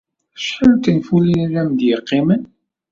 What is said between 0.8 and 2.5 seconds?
tenfulin ay am-d-yeqqimen?